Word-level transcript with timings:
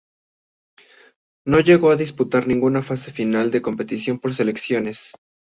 No 1.45 1.59
llegó 1.59 1.91
a 1.91 1.95
disputar 1.95 2.47
ninguna 2.47 2.81
fase 2.81 3.11
final 3.11 3.51
de 3.51 3.61
competición 3.61 4.17
por 4.17 4.33
selecciones. 4.33 5.11